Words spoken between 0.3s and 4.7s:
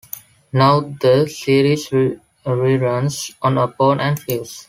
Now, the series reruns on Up and Fuse.